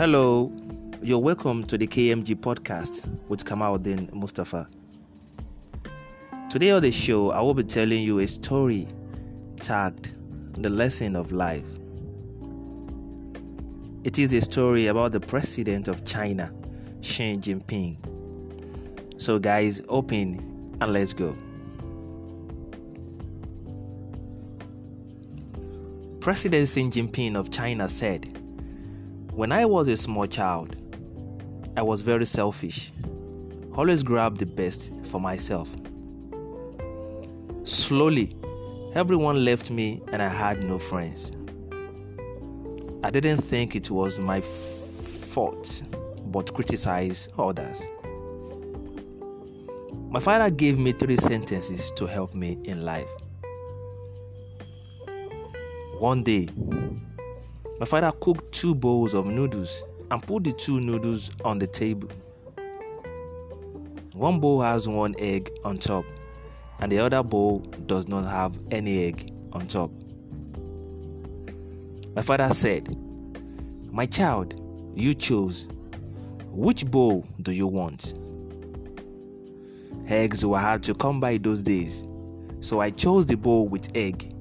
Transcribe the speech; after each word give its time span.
Hello, 0.00 0.50
you're 1.02 1.18
welcome 1.18 1.62
to 1.64 1.76
the 1.76 1.86
KMG 1.86 2.34
podcast 2.34 3.04
with 3.28 3.44
Kamaldin 3.44 4.10
Mustafa. 4.14 4.66
Today 6.48 6.70
on 6.70 6.80
the 6.80 6.90
show, 6.90 7.32
I 7.32 7.42
will 7.42 7.52
be 7.52 7.64
telling 7.64 8.02
you 8.02 8.20
a 8.20 8.26
story 8.26 8.88
tagged 9.60 10.16
The 10.62 10.70
Lesson 10.70 11.16
of 11.16 11.32
Life. 11.32 11.68
It 14.02 14.18
is 14.18 14.32
a 14.32 14.40
story 14.40 14.86
about 14.86 15.12
the 15.12 15.20
president 15.20 15.86
of 15.86 16.02
China, 16.06 16.50
Xi 17.02 17.36
Jinping. 17.36 17.98
So, 19.20 19.38
guys, 19.38 19.82
open 19.90 20.78
and 20.80 20.94
let's 20.94 21.12
go. 21.12 21.36
President 26.20 26.70
Xi 26.70 26.84
Jinping 26.84 27.36
of 27.36 27.50
China 27.50 27.86
said, 27.86 28.29
When 29.32 29.52
I 29.52 29.64
was 29.64 29.86
a 29.86 29.96
small 29.96 30.26
child, 30.26 30.76
I 31.76 31.82
was 31.82 32.02
very 32.02 32.26
selfish, 32.26 32.92
always 33.74 34.02
grabbed 34.02 34.38
the 34.38 34.46
best 34.46 34.92
for 35.04 35.20
myself. 35.20 35.68
Slowly, 37.62 38.36
everyone 38.94 39.44
left 39.44 39.70
me 39.70 40.02
and 40.12 40.20
I 40.20 40.28
had 40.28 40.64
no 40.64 40.78
friends. 40.78 41.30
I 43.04 43.10
didn't 43.10 43.42
think 43.42 43.76
it 43.76 43.88
was 43.88 44.18
my 44.18 44.40
fault, 44.40 45.82
but 46.26 46.52
criticized 46.52 47.30
others. 47.38 47.80
My 50.10 50.18
father 50.18 50.50
gave 50.50 50.76
me 50.76 50.90
three 50.90 51.16
sentences 51.16 51.92
to 51.92 52.06
help 52.06 52.34
me 52.34 52.58
in 52.64 52.84
life. 52.84 53.08
One 55.98 56.24
day, 56.24 56.48
my 57.80 57.86
father 57.86 58.12
cooked 58.20 58.52
two 58.52 58.74
bowls 58.74 59.14
of 59.14 59.24
noodles 59.24 59.82
and 60.10 60.22
put 60.22 60.44
the 60.44 60.52
two 60.52 60.82
noodles 60.82 61.30
on 61.46 61.58
the 61.58 61.66
table. 61.66 62.10
One 64.12 64.38
bowl 64.38 64.60
has 64.60 64.86
one 64.86 65.14
egg 65.18 65.50
on 65.64 65.78
top, 65.78 66.04
and 66.80 66.92
the 66.92 66.98
other 66.98 67.22
bowl 67.22 67.60
does 67.86 68.06
not 68.06 68.26
have 68.26 68.58
any 68.70 69.06
egg 69.06 69.32
on 69.54 69.66
top. 69.66 69.90
My 72.14 72.20
father 72.20 72.52
said, 72.52 72.94
My 73.90 74.04
child, 74.04 74.60
you 74.94 75.14
chose. 75.14 75.66
Which 76.50 76.84
bowl 76.84 77.26
do 77.40 77.52
you 77.52 77.66
want? 77.66 78.12
Eggs 80.06 80.44
were 80.44 80.58
hard 80.58 80.82
to 80.82 80.92
come 80.92 81.18
by 81.18 81.38
those 81.38 81.62
days, 81.62 82.04
so 82.60 82.80
I 82.80 82.90
chose 82.90 83.24
the 83.24 83.36
bowl 83.36 83.68
with 83.68 83.88
egg. 83.96 84.34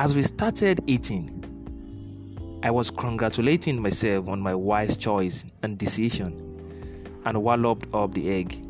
As 0.00 0.14
we 0.14 0.22
started 0.22 0.80
eating, 0.86 2.60
I 2.62 2.70
was 2.70 2.88
congratulating 2.88 3.82
myself 3.82 4.28
on 4.28 4.40
my 4.40 4.54
wise 4.54 4.96
choice 4.96 5.44
and 5.64 5.76
decision 5.76 7.20
and 7.24 7.42
walloped 7.42 7.92
up 7.92 8.14
the 8.14 8.30
egg. 8.30 8.64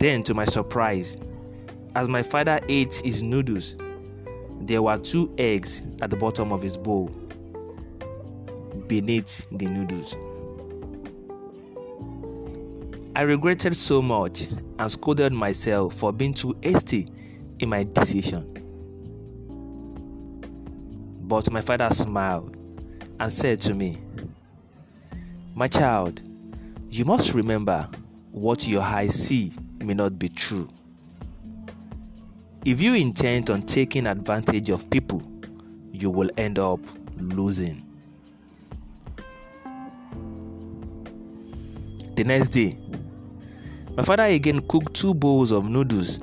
Then, 0.00 0.24
to 0.24 0.34
my 0.34 0.46
surprise, 0.46 1.16
as 1.94 2.08
my 2.08 2.24
father 2.24 2.58
ate 2.68 2.96
his 3.04 3.22
noodles, 3.22 3.76
there 4.62 4.82
were 4.82 4.98
two 4.98 5.32
eggs 5.38 5.84
at 6.02 6.10
the 6.10 6.16
bottom 6.16 6.50
of 6.52 6.60
his 6.60 6.76
bowl 6.76 7.06
beneath 8.88 9.46
the 9.52 9.66
noodles. 9.66 10.16
I 13.14 13.22
regretted 13.22 13.76
so 13.76 14.02
much 14.02 14.48
and 14.80 14.90
scolded 14.90 15.32
myself 15.32 15.94
for 15.94 16.12
being 16.12 16.34
too 16.34 16.56
hasty 16.64 17.06
in 17.60 17.68
my 17.68 17.84
decision. 17.84 18.57
But 21.28 21.50
my 21.52 21.60
father 21.60 21.90
smiled 21.90 22.56
and 23.20 23.30
said 23.30 23.60
to 23.60 23.74
me, 23.74 23.98
My 25.54 25.68
child, 25.68 26.22
you 26.88 27.04
must 27.04 27.34
remember 27.34 27.86
what 28.32 28.66
your 28.66 28.80
eyes 28.80 29.14
see 29.14 29.52
may 29.78 29.92
not 29.92 30.18
be 30.18 30.30
true. 30.30 30.68
If 32.64 32.80
you 32.80 32.94
intend 32.94 33.50
on 33.50 33.60
taking 33.62 34.06
advantage 34.06 34.70
of 34.70 34.88
people, 34.88 35.22
you 35.92 36.08
will 36.08 36.30
end 36.38 36.58
up 36.58 36.80
losing. 37.18 37.84
The 42.16 42.24
next 42.24 42.48
day, 42.48 42.78
my 43.94 44.02
father 44.02 44.24
again 44.24 44.62
cooked 44.62 44.94
two 44.94 45.12
bowls 45.12 45.52
of 45.52 45.68
noodles, 45.68 46.20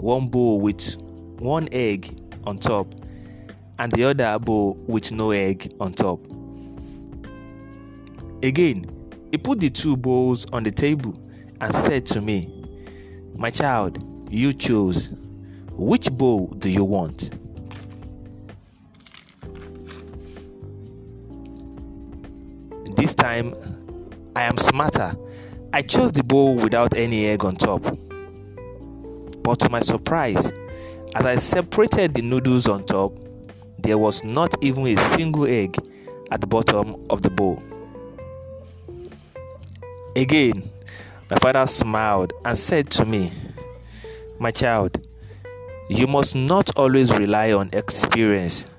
one 0.00 0.26
bowl 0.26 0.60
with 0.60 1.00
one 1.38 1.68
egg 1.70 2.20
on 2.44 2.58
top 2.58 2.92
and 3.78 3.92
the 3.92 4.04
other 4.04 4.38
bowl 4.38 4.74
with 4.86 5.12
no 5.12 5.30
egg 5.30 5.72
on 5.80 5.92
top. 5.92 6.20
Again, 8.42 8.84
he 9.30 9.38
put 9.38 9.60
the 9.60 9.70
two 9.70 9.96
bowls 9.96 10.46
on 10.52 10.62
the 10.62 10.70
table 10.70 11.18
and 11.60 11.74
said 11.74 12.06
to 12.06 12.20
me, 12.20 12.64
My 13.36 13.50
child, 13.50 13.98
you 14.30 14.52
choose. 14.52 15.12
Which 15.72 16.10
bowl 16.12 16.48
do 16.58 16.68
you 16.68 16.84
want? 16.84 17.30
This 22.96 23.14
time, 23.14 23.54
I 24.36 24.42
am 24.42 24.56
smarter. 24.56 25.14
I 25.72 25.82
chose 25.82 26.12
the 26.12 26.22
bowl 26.22 26.54
without 26.54 26.96
any 26.96 27.26
egg 27.26 27.44
on 27.44 27.56
top. 27.56 27.82
But 29.42 29.58
to 29.60 29.68
my 29.68 29.80
surprise, 29.80 30.52
as 31.14 31.26
I 31.26 31.36
separated 31.36 32.14
the 32.14 32.22
noodles 32.22 32.68
on 32.68 32.84
top, 32.84 33.23
there 33.84 33.98
was 33.98 34.24
not 34.24 34.54
even 34.64 34.86
a 34.86 34.96
single 35.14 35.44
egg 35.44 35.76
at 36.30 36.40
the 36.40 36.46
bottom 36.46 36.96
of 37.10 37.20
the 37.20 37.28
bowl. 37.30 37.62
Again, 40.16 40.70
my 41.30 41.36
father 41.36 41.66
smiled 41.66 42.32
and 42.46 42.56
said 42.56 42.90
to 42.92 43.04
me, 43.04 43.30
My 44.38 44.50
child, 44.50 45.06
you 45.90 46.06
must 46.06 46.34
not 46.34 46.70
always 46.78 47.12
rely 47.12 47.52
on 47.52 47.68
experience 47.74 48.70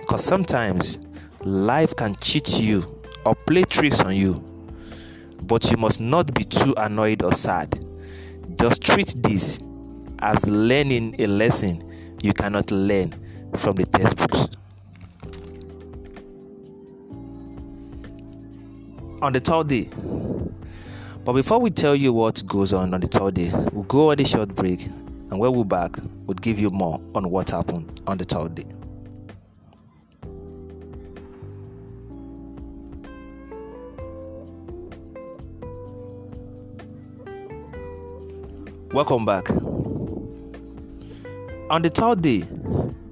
because 0.00 0.24
sometimes 0.24 0.98
life 1.42 1.94
can 1.94 2.16
cheat 2.16 2.58
you 2.58 2.84
or 3.26 3.34
play 3.34 3.64
tricks 3.64 4.00
on 4.00 4.16
you. 4.16 4.42
But 5.42 5.70
you 5.70 5.76
must 5.76 6.00
not 6.00 6.32
be 6.34 6.44
too 6.44 6.72
annoyed 6.78 7.22
or 7.22 7.32
sad. 7.32 7.84
Just 8.58 8.82
treat 8.82 9.14
this 9.18 9.58
as 10.20 10.46
learning 10.48 11.16
a 11.18 11.26
lesson 11.26 11.82
you 12.22 12.32
cannot 12.32 12.70
learn 12.70 13.12
from 13.56 13.76
the 13.76 13.84
textbooks. 13.86 14.43
On 19.24 19.32
the 19.32 19.40
third 19.40 19.68
day, 19.68 19.88
but 21.24 21.32
before 21.32 21.58
we 21.58 21.70
tell 21.70 21.94
you 21.96 22.12
what 22.12 22.46
goes 22.46 22.74
on 22.74 22.92
on 22.92 23.00
the 23.00 23.06
third 23.06 23.32
day, 23.32 23.50
we'll 23.72 23.84
go 23.84 24.10
on 24.10 24.20
a 24.20 24.24
short 24.26 24.54
break, 24.54 24.84
and 24.84 25.38
when 25.38 25.50
we're 25.50 25.64
back, 25.64 25.96
we'll 26.26 26.34
give 26.34 26.60
you 26.60 26.68
more 26.68 27.00
on 27.14 27.30
what 27.30 27.48
happened 27.48 28.02
on 28.06 28.18
the 28.18 28.24
third 28.24 28.54
day. 28.54 28.66
Welcome 38.92 39.24
back. 39.24 39.48
On 41.70 41.80
the 41.80 41.88
third 41.88 42.20
day, 42.20 42.44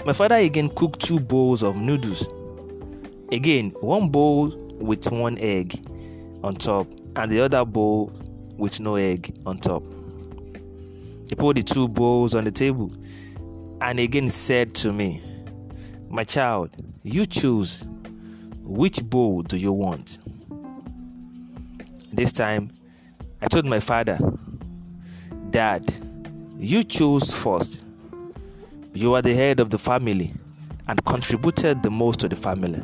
my 0.04 0.12
father 0.12 0.36
again 0.36 0.68
cooked 0.68 1.00
two 1.00 1.18
bowls 1.18 1.62
of 1.62 1.76
noodles. 1.76 2.28
Again, 3.32 3.70
one 3.80 4.10
bowl 4.10 4.48
with 4.78 5.10
one 5.10 5.38
egg 5.38 5.80
on 6.42 6.54
top 6.54 6.86
and 7.16 7.30
the 7.30 7.40
other 7.40 7.64
bowl 7.64 8.12
with 8.56 8.80
no 8.80 8.96
egg 8.96 9.34
on 9.46 9.58
top. 9.58 9.82
He 11.28 11.34
put 11.34 11.56
the 11.56 11.62
two 11.62 11.88
bowls 11.88 12.34
on 12.34 12.44
the 12.44 12.50
table 12.50 12.92
and 13.80 13.98
again 13.98 14.28
said 14.28 14.74
to 14.76 14.92
me, 14.92 15.20
My 16.08 16.24
child, 16.24 16.70
you 17.02 17.26
choose. 17.26 17.86
Which 18.64 19.02
bowl 19.02 19.42
do 19.42 19.56
you 19.56 19.72
want? 19.72 20.18
This 22.12 22.32
time, 22.32 22.70
I 23.40 23.48
told 23.48 23.66
my 23.66 23.80
father, 23.80 24.18
Dad, 25.50 25.92
you 26.58 26.84
chose 26.84 27.34
first. 27.34 27.84
You 28.94 29.14
are 29.14 29.22
the 29.22 29.34
head 29.34 29.58
of 29.58 29.70
the 29.70 29.78
family 29.78 30.32
and 30.86 31.04
contributed 31.04 31.82
the 31.82 31.90
most 31.90 32.20
to 32.20 32.28
the 32.28 32.36
family. 32.36 32.82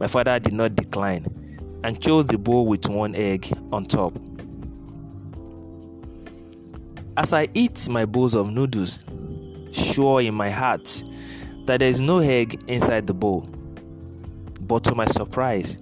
My 0.00 0.06
father 0.06 0.38
did 0.40 0.52
not 0.52 0.74
decline 0.74 1.24
and 1.84 2.00
chose 2.00 2.26
the 2.28 2.38
bowl 2.38 2.66
with 2.66 2.88
one 2.88 3.14
egg 3.14 3.46
on 3.70 3.84
top. 3.84 4.14
As 7.18 7.34
I 7.34 7.46
eat 7.52 7.90
my 7.90 8.06
bowls 8.06 8.34
of 8.34 8.50
noodles, 8.50 9.04
sure 9.70 10.22
in 10.22 10.34
my 10.34 10.48
heart 10.48 11.04
that 11.66 11.80
there 11.80 11.88
is 11.88 12.00
no 12.00 12.20
egg 12.20 12.58
inside 12.68 13.06
the 13.06 13.12
bowl. 13.12 13.42
But 14.60 14.82
to 14.84 14.94
my 14.94 15.04
surprise, 15.04 15.78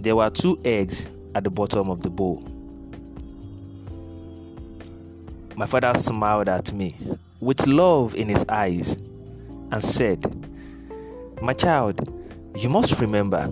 there 0.00 0.16
were 0.16 0.28
two 0.28 0.60
eggs 0.64 1.06
at 1.36 1.44
the 1.44 1.50
bottom 1.50 1.88
of 1.88 2.02
the 2.02 2.10
bowl. 2.10 2.42
My 5.54 5.66
father 5.66 5.96
smiled 5.96 6.48
at 6.48 6.72
me 6.72 6.96
with 7.38 7.64
love 7.68 8.16
in 8.16 8.28
his 8.28 8.44
eyes 8.48 8.96
and 9.70 9.84
said, 9.84 10.20
My 11.40 11.52
child, 11.52 12.00
you 12.56 12.68
must 12.68 13.00
remember 13.00 13.48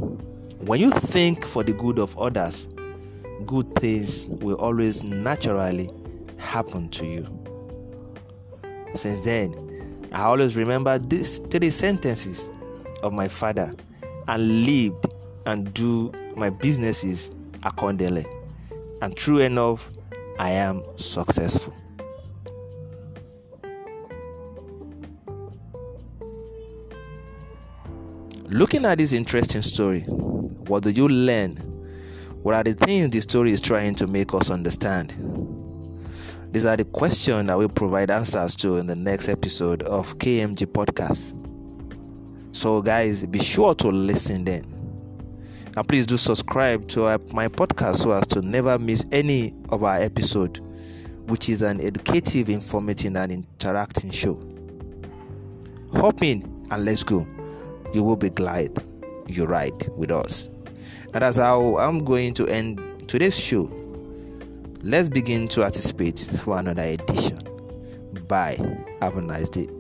when 0.61 0.81
you 0.81 0.91
think 0.91 1.45
for 1.45 1.63
the 1.63 1.73
good 1.73 1.99
of 1.99 2.17
others, 2.19 2.69
good 3.47 3.75
things 3.77 4.27
will 4.27 4.57
always 4.57 5.05
naturally 5.05 5.91
happen 6.39 6.89
to 6.91 7.07
you. 7.07 7.25
Since 8.95 9.25
then, 9.25 9.55
I 10.13 10.23
always 10.23 10.57
remember 10.57 10.99
these 10.99 11.39
three 11.39 11.71
sentences 11.71 12.49
of 13.03 13.13
my 13.13 13.29
father 13.29 13.73
and 14.29 14.65
lived 14.65 15.07
and 15.45 15.73
do 15.75 16.13
my 16.35 16.51
businesses 16.51 17.31
accordingly. 17.63 18.27
And 19.03 19.17
true 19.17 19.39
enough, 19.39 19.91
I 20.39 20.51
am 20.51 20.83
successful. 20.97 21.75
Looking 28.49 28.87
at 28.87 28.99
this 28.99 29.13
interesting 29.13 29.61
story, 29.61 30.03
what 30.03 30.85
do 30.85 30.91
you 30.91 31.09
learn? 31.09 31.57
What 32.45 32.55
are 32.55 32.63
the 32.63 32.75
things 32.75 33.11
the 33.11 33.21
story 33.21 33.51
is 33.51 33.61
trying 33.61 33.97
to 33.97 34.07
make 34.07 34.33
us 34.35 34.51
understand? 34.51 35.11
These 36.53 36.65
are 36.65 36.77
the 36.77 36.85
questions 36.85 37.49
that 37.49 37.59
we 37.59 37.67
provide 37.67 38.09
answers 38.09 38.55
to 38.57 38.77
in 38.77 38.87
the 38.87 38.95
next 38.95 39.29
episode 39.29 39.83
of 39.83 40.17
KMG 40.19 40.65
Podcast. 40.67 41.35
So, 42.55 42.81
guys, 42.83 43.27
be 43.27 43.41
sure 43.41 43.75
to 43.75 43.89
listen 43.89 44.45
then. 44.45 44.63
And 45.77 45.89
please 45.89 46.07
do 46.07 46.17
subscribe 46.17 46.87
to 46.91 47.19
my 47.33 47.49
podcast 47.49 47.97
so 47.97 48.13
as 48.13 48.29
to 48.29 48.43
never 48.43 48.79
miss 48.79 49.05
any 49.11 49.55
of 49.71 49.83
our 49.83 49.97
episode, 49.97 50.61
which 51.27 51.49
is 51.49 51.63
an 51.63 51.81
educative, 51.81 52.49
informative, 52.49 53.17
and 53.17 53.33
interacting 53.33 54.13
show. 54.13 54.41
Hop 55.95 56.23
in 56.23 56.45
and 56.71 56.85
let's 56.85 57.03
go 57.03 57.27
you 57.97 58.05
will 58.05 58.15
be 58.15 58.29
glad 58.29 58.71
you 59.27 59.47
ride 59.47 59.89
with 59.97 60.11
us. 60.11 60.51
And 61.15 61.23
that's 61.23 61.39
how 61.39 61.79
I'm 61.79 62.05
going 62.05 62.35
to 62.35 62.47
end 62.47 63.09
today's 63.09 63.39
show. 63.41 63.71
Let's 64.83 65.09
begin 65.09 65.49
to 65.49 65.65
anticipate 65.65 66.21
for 66.45 66.59
another 66.59 66.83
edition. 66.83 67.39
Bye. 68.29 68.59
Have 69.01 69.17
a 69.17 69.23
nice 69.23 69.49
day. 69.49 69.76